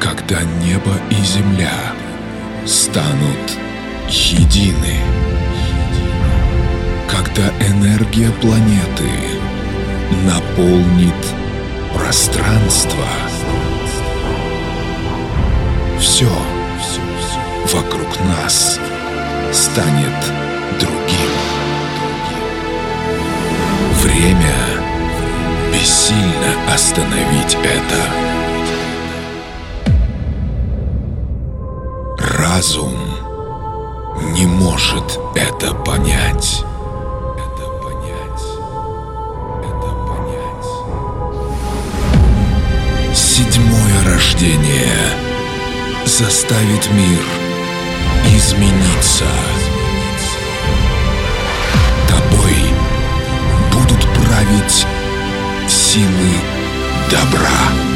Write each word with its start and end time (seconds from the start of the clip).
когда 0.00 0.40
небо 0.64 0.94
и 1.10 1.22
земля 1.22 1.92
станут 2.66 3.58
едины, 4.08 4.96
когда 7.08 7.48
энергия 7.66 8.30
планеты 8.40 9.10
наполнит 10.24 11.14
пространство. 11.94 13.04
Все 15.98 16.30
вокруг 17.72 18.18
нас 18.20 18.80
станет 19.52 20.16
другим. 20.80 21.30
Время 24.02 24.54
бессильно 25.72 26.72
остановить 26.72 27.56
это. 27.62 28.29
Разум 32.40 32.94
не 34.32 34.46
может 34.46 35.20
это 35.34 35.74
понять. 35.74 36.64
Седьмое 43.14 44.04
рождение 44.06 44.96
заставит 46.06 46.90
мир 46.92 47.22
измениться. 48.34 49.26
Тобой 52.08 52.56
будут 53.70 54.02
править 54.14 54.86
силы 55.68 56.32
добра. 57.10 57.89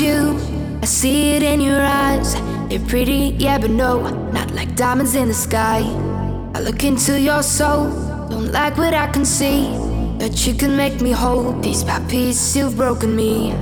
You. 0.00 0.36
I 0.82 0.84
see 0.84 1.32
it 1.36 1.42
in 1.42 1.60
your 1.60 1.80
eyes. 1.80 2.34
They're 2.68 2.86
pretty, 2.86 3.34
yeah, 3.38 3.58
but 3.58 3.70
no, 3.70 4.02
not 4.32 4.50
like 4.52 4.74
diamonds 4.76 5.14
in 5.14 5.28
the 5.28 5.34
sky. 5.34 5.80
I 6.54 6.60
look 6.60 6.84
into 6.84 7.18
your 7.20 7.42
soul, 7.42 7.84
don't 8.28 8.52
like 8.52 8.76
what 8.76 8.94
I 8.94 9.06
can 9.06 9.24
see. 9.24 9.70
But 10.18 10.46
you 10.46 10.54
can 10.54 10.76
make 10.76 11.00
me 11.00 11.12
whole. 11.12 11.54
Piece 11.62 11.82
by 11.82 12.00
piece, 12.08 12.56
you've 12.56 12.76
broken 12.76 13.14
me. 13.14 13.54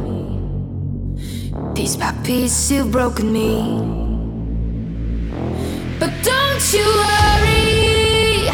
Piece 1.75 1.97
by 1.97 2.13
piece, 2.25 2.71
you've 2.71 2.91
broken 2.91 3.33
me. 3.33 3.55
But 6.01 6.13
don't 6.23 6.65
you 6.73 6.87
worry, 7.05 8.49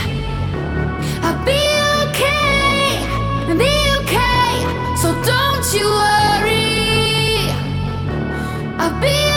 I'll 1.25 1.45
be 1.45 1.63
okay, 2.05 3.05
I'll 3.49 3.57
be 3.57 3.77
okay. 4.01 4.97
So 4.97 5.09
don't 5.23 5.75
you 5.75 5.87
worry. 5.87 6.30
I've 8.83 8.99
been 8.99 9.30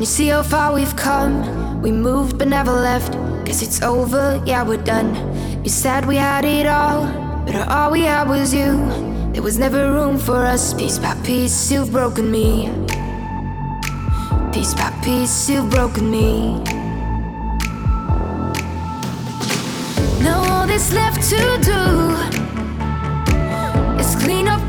Can 0.00 0.06
you 0.06 0.16
see 0.16 0.28
how 0.28 0.42
far 0.42 0.72
we've 0.72 0.96
come? 0.96 1.82
We 1.82 1.92
moved 1.92 2.38
but 2.38 2.48
never 2.48 2.72
left. 2.72 3.12
Guess 3.44 3.60
it's 3.60 3.82
over, 3.82 4.42
yeah, 4.46 4.62
we're 4.62 4.82
done. 4.82 5.14
You 5.62 5.68
said 5.68 6.06
we 6.06 6.16
had 6.16 6.46
it 6.46 6.64
all, 6.66 7.04
but 7.44 7.68
all 7.68 7.90
we 7.90 8.04
had 8.04 8.26
was 8.26 8.54
you. 8.54 8.80
There 9.34 9.42
was 9.42 9.58
never 9.58 9.92
room 9.92 10.16
for 10.16 10.36
us. 10.46 10.72
Piece 10.72 10.98
by 10.98 11.12
piece, 11.22 11.70
you've 11.70 11.92
broken 11.92 12.30
me. 12.30 12.70
Piece 14.54 14.72
by 14.72 14.90
piece, 15.04 15.50
you've 15.50 15.68
broken 15.68 16.10
me. 16.10 16.54
Now 20.24 20.40
all 20.48 20.66
that's 20.66 20.94
left 20.94 21.20
to 21.28 21.58
do 21.60 22.16
is 24.00 24.16
clean 24.24 24.48
up. 24.48 24.59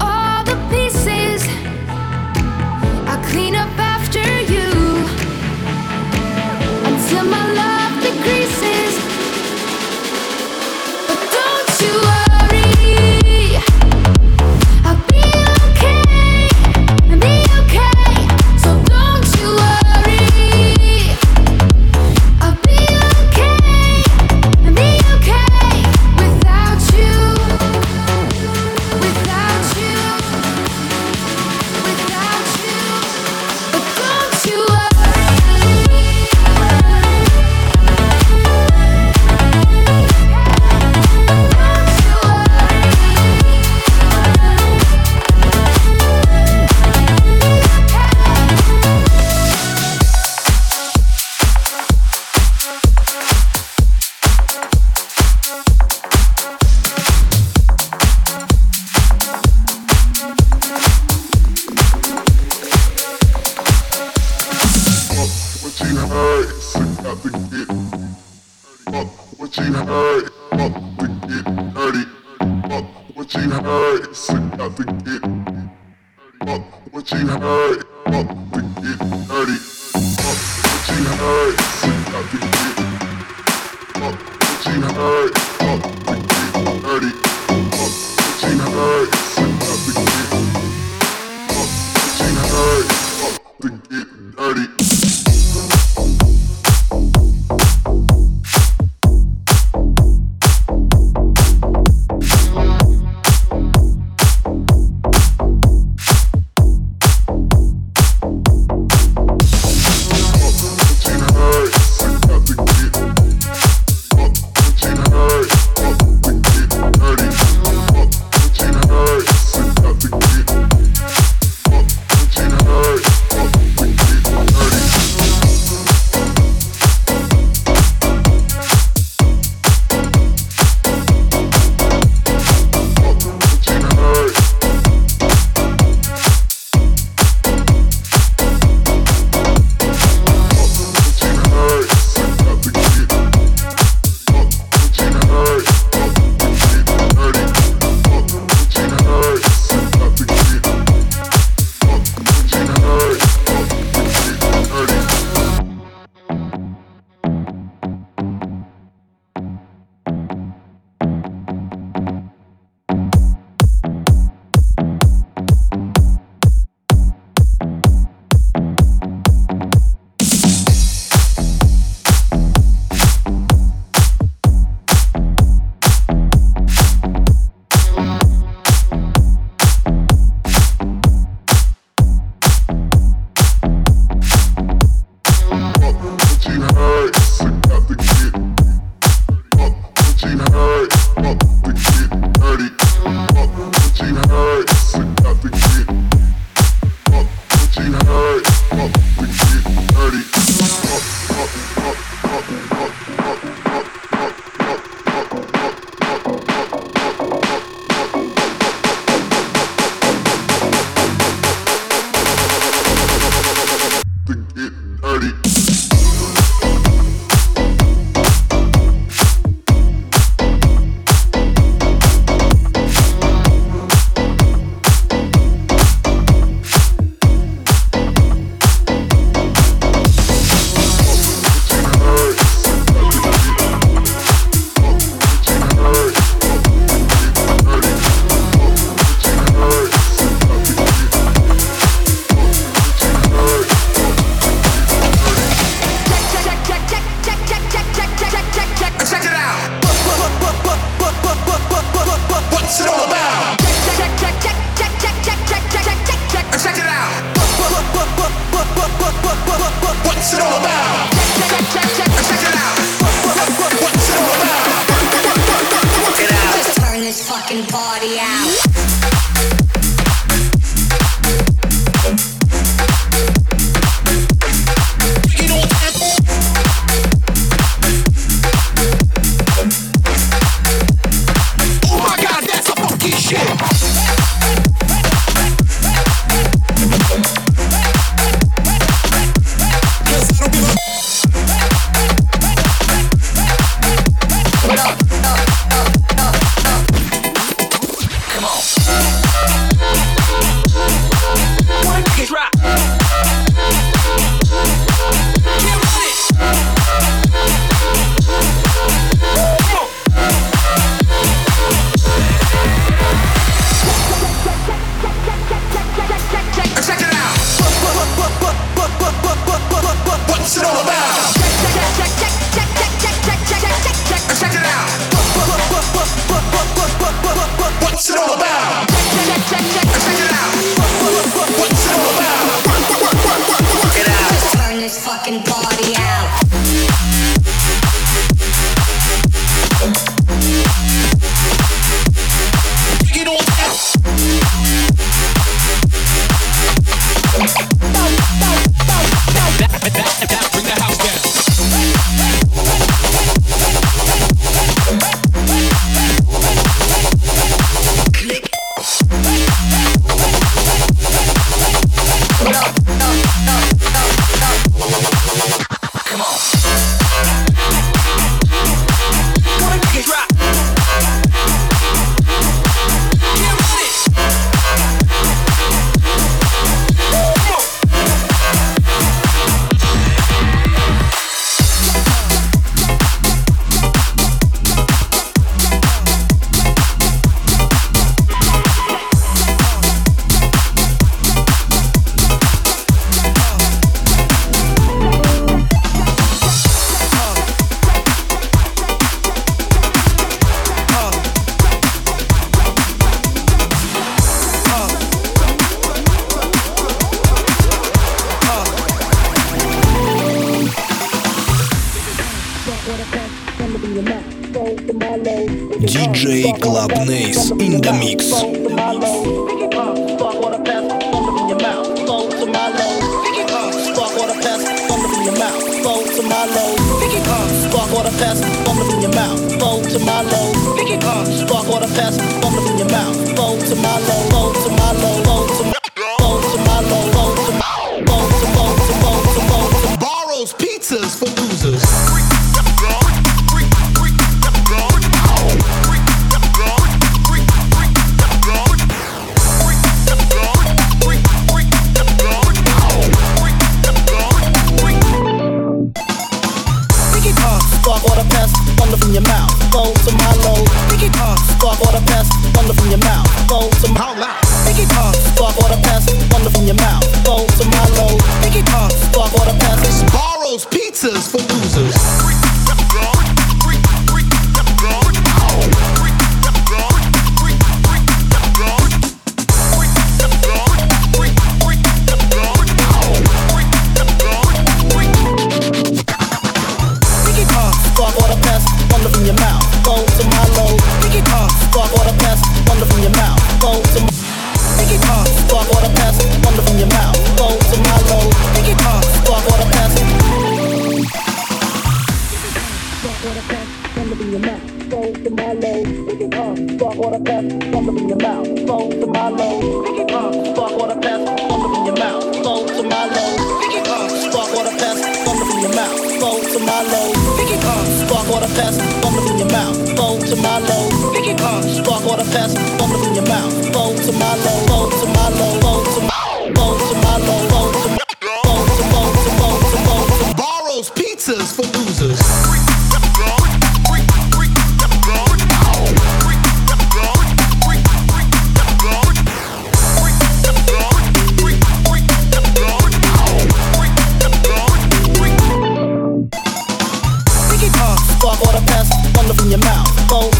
thunder 549.31 549.41
from 549.41 549.51
your 549.51 549.59
mouth, 549.59 549.88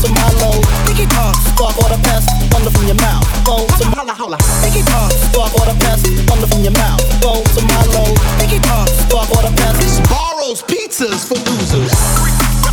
to 0.02 0.10
my 0.12 0.30
low. 0.42 0.60
Biggie 0.86 1.08
spark 1.56 1.78
all 1.78 1.90
the 1.90 2.00
pest, 2.04 2.30
thunder 2.52 2.72
from 2.72 2.86
your 2.86 2.96
mouth, 2.96 3.24
to 3.46 3.86
my. 3.90 4.02
Biggie 4.64 4.84
spark 5.32 5.54
all 5.60 5.66
the 5.66 5.78
pest, 5.80 6.06
thunder 6.28 6.48
from 6.48 6.64
your 6.64 6.74
mouth, 6.74 7.00
to 7.22 7.62
my 7.66 7.84
low. 7.94 8.14
Biggie 8.40 8.62
spark 9.08 9.30
all 9.32 9.44
the 9.44 9.54
pest. 9.56 9.80
This 9.80 10.00
borrows 10.10 10.64
pizzas 10.64 11.28
for 11.28 11.36
losers. 11.50 12.71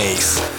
Ace. 0.00 0.49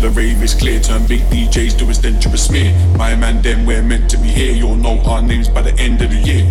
to 0.00 0.08
the 0.08 0.10
rave, 0.10 0.42
it's 0.42 0.54
clear. 0.54 0.80
Turn 0.80 1.06
big 1.06 1.22
DJs 1.30 1.78
to 1.78 1.88
a 1.90 1.94
stenturous 1.94 2.46
smear. 2.46 2.72
My 2.96 3.14
man, 3.14 3.42
then 3.42 3.66
we're 3.66 3.82
meant 3.82 4.10
to 4.10 4.18
be 4.18 4.28
here. 4.28 4.52
You'll 4.52 4.76
know 4.76 5.00
our 5.04 5.22
names 5.22 5.48
by 5.48 5.62
the 5.62 5.74
end 5.78 6.02
of 6.02 6.10
the 6.10 6.18
year. 6.18 6.44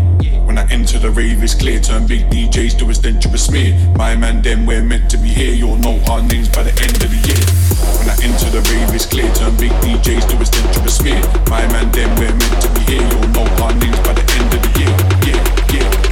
When 0.46 0.58
I 0.58 0.70
enter 0.72 0.98
the 1.00 1.12
rave, 1.12 1.44
it's 1.44 1.56
clear. 1.56 1.80
Turn 1.80 2.08
big 2.08 2.30
DJs 2.30 2.78
to 2.80 2.90
a 2.90 2.94
stenturous 2.94 3.46
smear. 3.46 3.76
My 3.96 4.16
man, 4.16 4.42
then 4.42 4.66
we're 4.66 4.84
meant 4.84 5.10
to 5.12 5.18
be 5.18 5.30
here. 5.30 5.54
You'll 5.54 5.78
know 5.78 6.00
our 6.10 6.22
names 6.22 6.50
by 6.50 6.64
the 6.64 6.74
end 6.82 6.98
of 7.04 7.10
the 7.10 7.22
year. 7.28 7.44
When 8.00 8.10
I 8.10 8.16
enter 8.24 8.50
the 8.50 8.62
rave, 8.72 8.94
it's 8.96 9.06
clear. 9.06 9.32
Turn 9.34 9.56
big 9.58 9.72
DJs 9.84 10.30
to 10.30 10.36
a 10.38 10.46
stenturous 10.46 10.98
smear. 10.98 11.22
My 11.48 11.66
man, 11.72 11.92
then 11.92 12.10
we're 12.20 12.34
meant 12.34 12.62
to 12.64 12.70
be 12.74 12.82
here. 12.92 13.04
You'll 13.12 13.32
know 13.32 13.48
our 13.64 13.74
names 13.76 14.00
by 14.04 14.14
the 14.14 14.26
end 14.40 14.50
of 14.54 14.62
the 14.64 14.72
year. 14.80 14.94
Yeah, 15.28 15.40
yeah. 15.74 16.07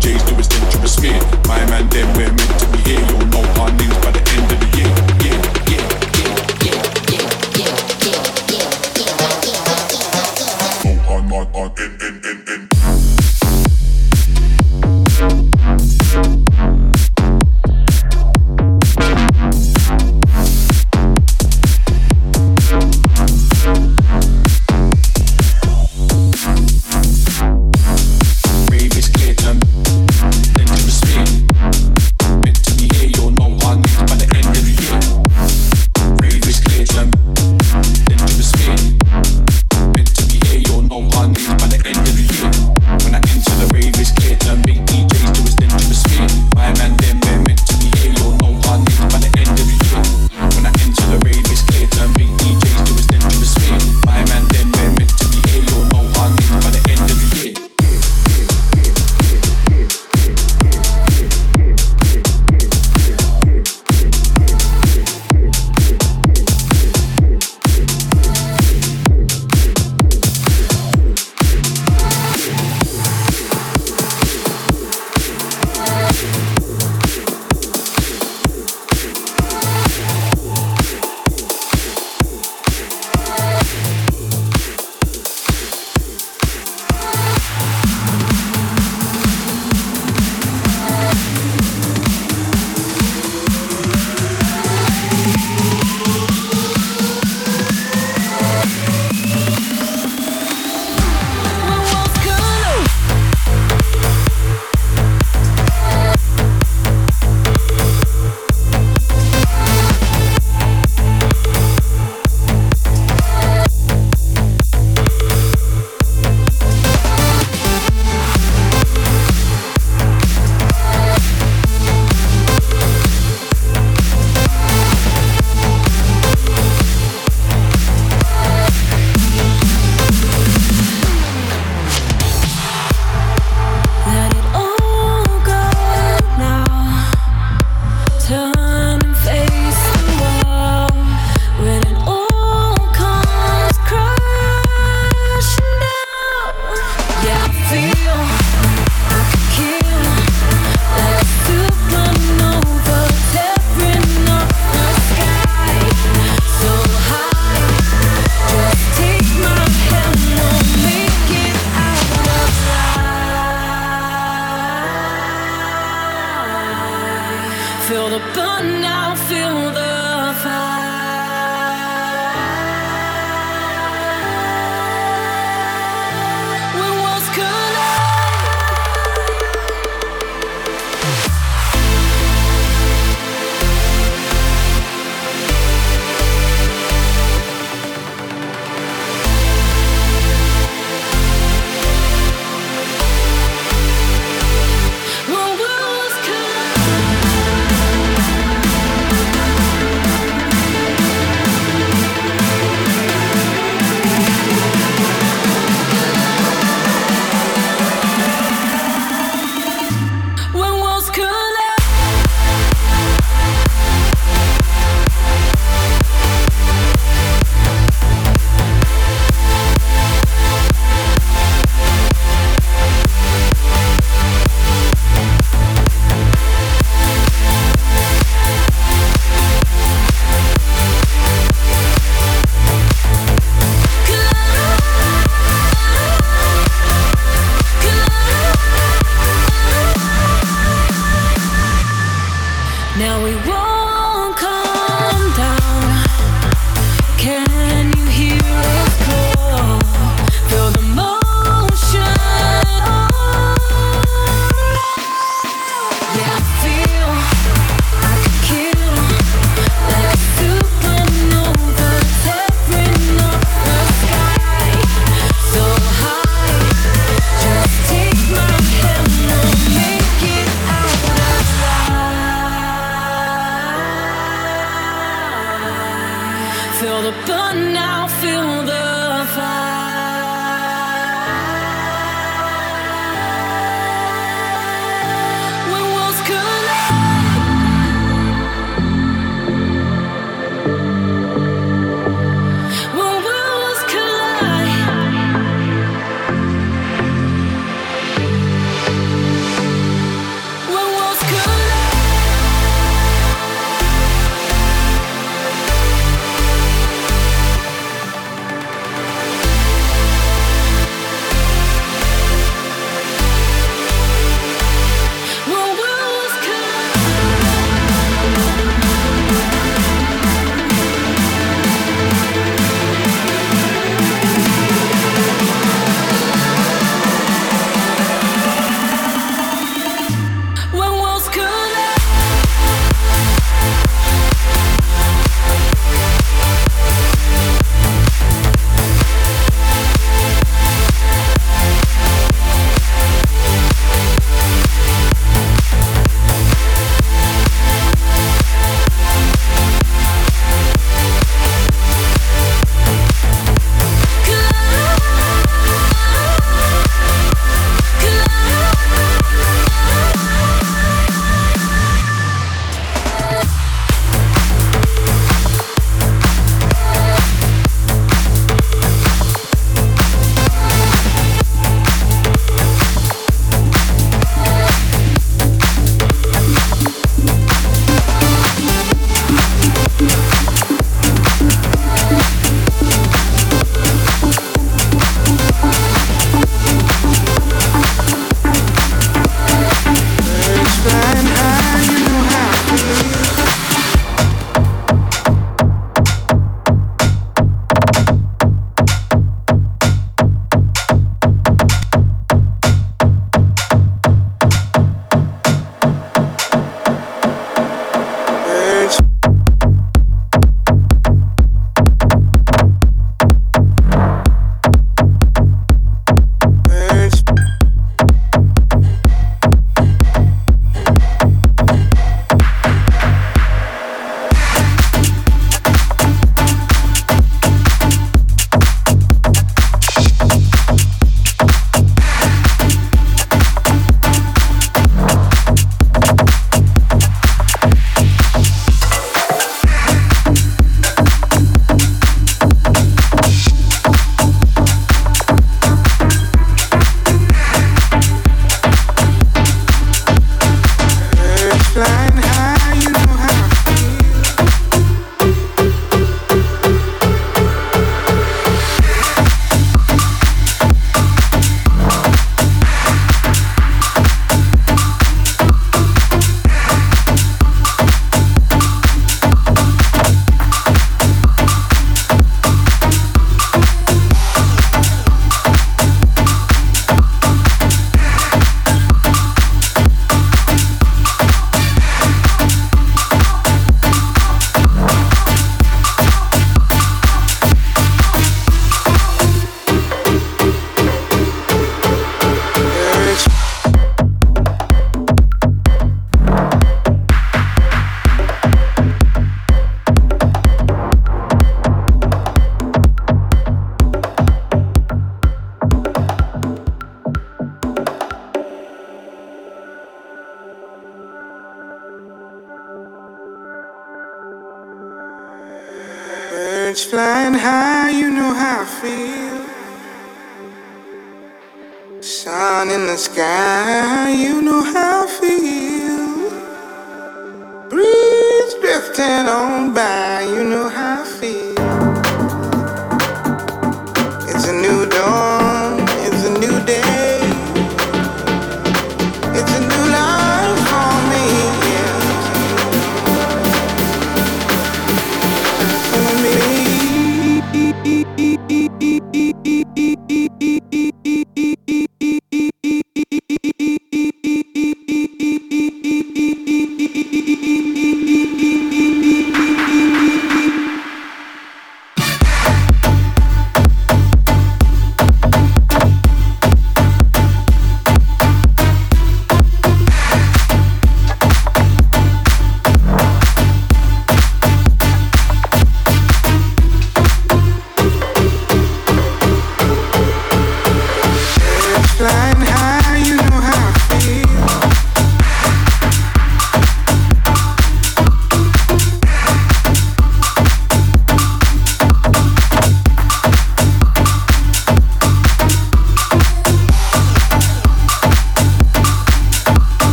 DJs 0.00 0.28
do 0.28 0.34
his 0.36 0.48
dangerous 0.48 0.96
fear. 0.96 1.20
My 1.46 1.58
man, 1.66 1.88
them, 1.90 2.08
we're 2.16 2.49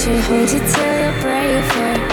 should 0.00 0.18
hold 0.20 0.48
it 0.48 0.66
till 0.72 0.98
you're 0.98 1.20
braver. 1.20 2.09